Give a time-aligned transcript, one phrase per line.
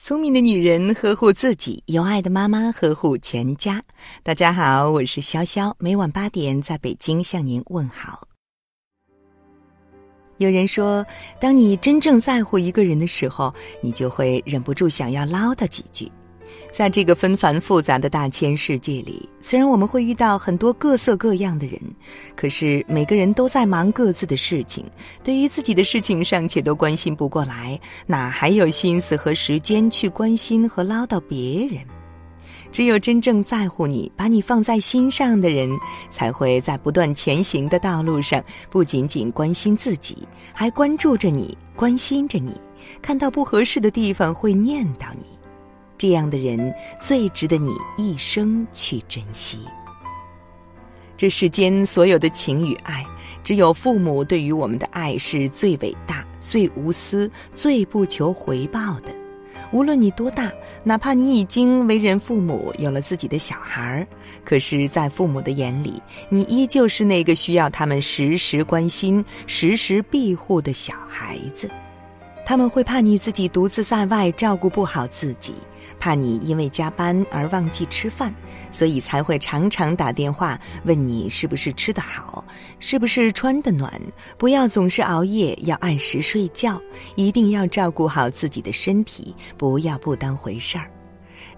[0.00, 3.82] 聪明的女人呵护自己，有爱的妈妈呵护全家。
[4.22, 8.28] 大家好，我是潇潇，每晚八点在北京向您问好。
[10.36, 11.04] 有人说，
[11.40, 16.08] 当你真正在乎一个人的时候，你就会忍不住想要唠叨几句。
[16.70, 21.80] 在这个纷繁复杂的大千世界里，虽然我们会遇到很多各色各样的人，
[22.36, 24.84] 可是每个人都在忙各自的事情，
[25.22, 31.82] 对于自己的事情尚且都关心不过来，哪还有心思和时间去关心和唠叨别人？
[32.70, 35.70] 只有真正在乎你、把你放在心上的人，
[36.10, 42.52] 才会在不断前行的道路上，不仅仅关心自己，还关注着你、关心着你，
[43.00, 45.37] 看到不合适的地方会念叨你。
[45.98, 49.58] 这样的人最值得你一生去珍惜。
[51.16, 53.04] 这世间所有的情与爱，
[53.42, 59.12] 只有父母对于我们的爱是最伟大、最无私、最不求回报的。
[59.72, 60.50] 无论你多大，
[60.84, 64.06] 哪怕你已经为人父母，有了自己的小孩儿，
[64.44, 71.68] 可是，在父母的眼里，你依旧是那个需要他们时时关心、时时庇护的小孩子。
[72.48, 75.52] 他们会怕你自己独自在外照顾不好自己，
[76.00, 78.34] 怕你因为加班而忘记吃饭，
[78.72, 82.42] 所以才会常常打电话问你是不是吃得好，
[82.80, 83.92] 是不是穿得暖。
[84.38, 86.80] 不要总是熬夜，要按时睡觉，
[87.16, 90.90] 一定要照顾好自己的身体，不要不当回事儿。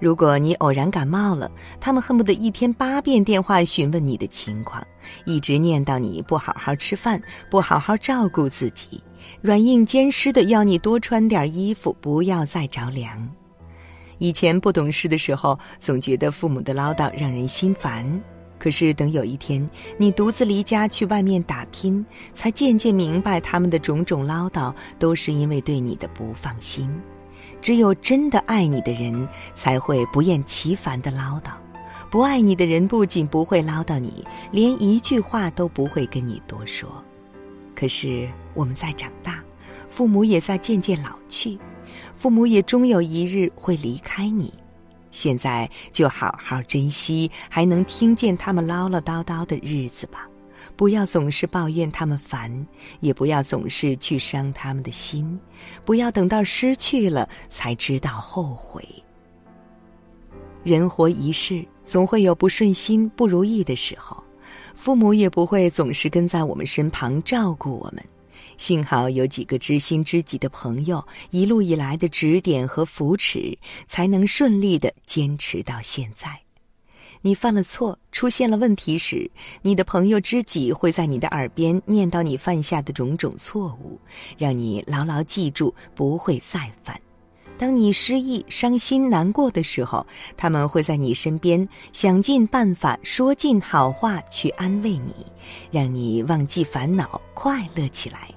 [0.01, 4.85] 如果你偶然感冒了，他们恨不得一天八遍电话询问你的情况，
[5.25, 9.01] 一直念叨你不好好吃饭，不好好照顾自己。
[9.41, 13.31] 软硬兼施的要你多穿点衣服，不要再着凉。
[14.19, 18.21] 以前不懂事的时候，总觉得父母的唠叨让人心烦。
[18.59, 22.05] 可是等有一天你独自离家去外面打拼，
[22.35, 26.91] 才渐渐明白他们的种种唠叨都是因为对你的不放心。
[27.63, 31.53] 只有真的爱你的人，才会不厌其烦的唠叨；
[32.11, 37.03] 不爱你的人，不仅不会唠叨你，连一句话都不会跟你多说。
[37.81, 39.43] 可是我们在长大，
[39.89, 41.59] 父母也在渐渐老去，
[42.15, 44.53] 父母也终有一日会离开你。
[45.11, 50.29] 现在就好好珍惜还能听见他们唠唠叨叨的日子吧，
[50.77, 52.67] 不要总是抱怨他们烦，
[53.01, 55.41] 也不要总是去伤他们的心，
[55.83, 58.85] 不要等到失去了才知道后悔。
[60.63, 64.23] 人活一世，总会有不顺心、不如意的时候。
[64.75, 68.05] 父母也不会总是跟在我们身旁照顾我们，
[68.57, 76.41] 幸好有几个知心知己的朋友一路以来的指点和扶持，才能顺利的坚持到现在。
[77.23, 79.31] 你犯了错，出现了问题时，
[79.61, 84.01] 你的朋友知己会在你的耳边念叨你犯下的种种错误，
[84.39, 86.99] 让你牢牢记住，不会再犯。
[87.61, 95.13] 当你失意、伤心、难过的时候，他们会在你身边想尽办法说尽好话去安慰你，
[95.71, 98.31] 让你忘记烦恼，快乐起来。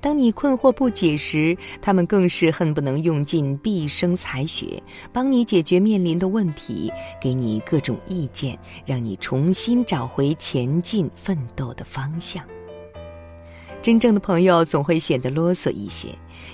[0.00, 4.82] 当你困惑不解时，他们更是恨不能用尽毕生才学，
[5.12, 12.44] 帮你解决面临的问题，给你各种意见，让你重新找回前进奋斗的方向。
[13.80, 16.08] 真正的朋友总会显得啰嗦一些，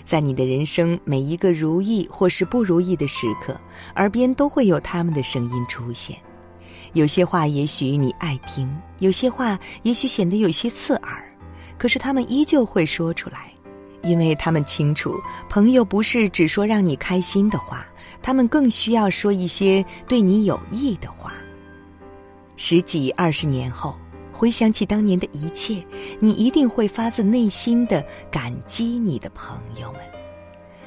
[0.04, 3.58] 在你的人生每一个如意或是不如意的时刻，
[3.96, 6.16] 耳边都会有他们的声音出现。
[6.92, 11.24] 有些话也许你爱听，有些话也许显得有些刺耳，
[11.76, 13.50] 可是他们依旧会说出来，
[14.02, 15.18] 因为他们清楚，
[15.48, 17.84] 朋友不是只说让你开心的话，
[18.22, 21.32] 他们更需要说一些对你有益的话。
[22.56, 23.96] 十几二十年后。
[24.34, 25.82] 回想起当年的一切，
[26.18, 30.00] 你一定会发自内心的感激你的朋友们。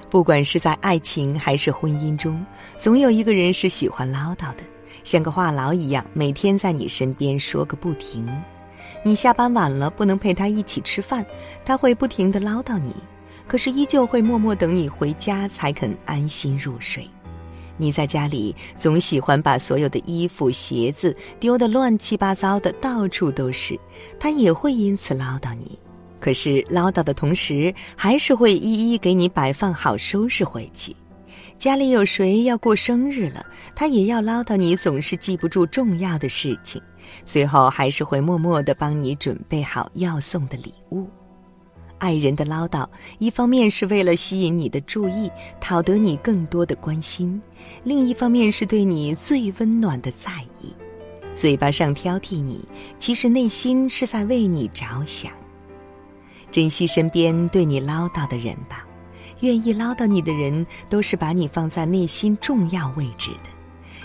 [0.09, 2.45] 不管是在爱情还是婚姻中，
[2.77, 4.63] 总有一个人是喜欢唠叨的，
[5.05, 8.27] 像个话痨一样，每天在你身边说个不停。
[9.03, 11.25] 你下班晚了不能陪他一起吃饭，
[11.63, 12.93] 他会不停的唠叨你，
[13.47, 17.09] 可是依旧会默默等你回家才肯安心入睡。
[17.77, 23.79] 你在家里总喜欢把所有的衣服、鞋子丢得乱七八糟的，到处都是，
[24.19, 25.77] 他也会因此唠叨你。
[26.19, 30.95] 可是唠叨的同时，还是会一一给你摆放好、收拾回去。
[31.57, 33.45] 家里有谁要过生日了，
[33.75, 36.81] 他也要唠叨你，总是记不住重要的事情，
[37.25, 41.07] 最后还是会默默的帮你准备好要送的礼物。
[41.99, 42.88] 爱人的唠叨，
[43.19, 45.29] 一方面是为了吸引你的注意，
[45.59, 47.39] 讨得你更多的关心；
[47.83, 50.73] 另一方面是对你最温暖的在意。
[51.33, 52.67] 嘴巴上挑剔你，
[52.97, 55.31] 其实内心是在为你着想。
[56.51, 58.85] 珍惜身边对你唠叨的人吧，
[59.41, 63.50] 愿意唠叨你的人，都是把你放在内心重要位置的。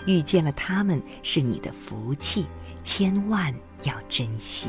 [0.07, 2.47] 遇见了他们，是你的福气，
[2.83, 3.55] 千万
[3.85, 4.69] 要珍惜。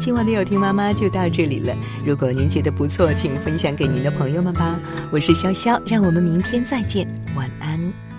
[0.00, 1.76] 今晚的有听妈妈就到这里了。
[2.06, 4.80] 如果您觉得不错，请分享给您的朋友们吧。
[5.12, 8.09] 我是潇潇，让我们明天再见，晚安。